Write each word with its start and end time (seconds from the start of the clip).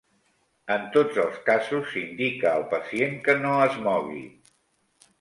En 0.75 0.87
tots 0.95 1.19
els 1.25 1.37
casos, 1.51 1.85
s'indica 1.93 2.51
al 2.57 2.67
pacient 2.75 3.17
que 3.29 3.39
no 3.47 3.57
es 3.71 3.81
mogui. 3.89 4.29